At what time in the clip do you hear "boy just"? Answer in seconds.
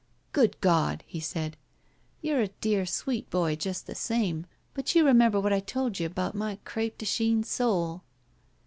3.29-3.85